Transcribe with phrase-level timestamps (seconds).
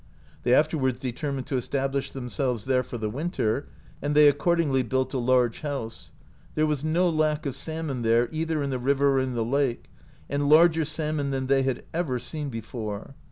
[0.41, 3.67] They afterwards determined to establish themselves there for the winter,
[4.01, 6.11] and they accordingly built a large house.
[6.55, 9.91] There was no lack of salmon there either in the river or in the lake,
[10.27, 13.13] and larger salmon than they had ever seen before.